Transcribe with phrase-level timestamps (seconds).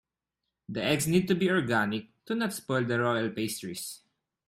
[0.67, 4.01] The eggs need to be organic to not spoil the royal pastries.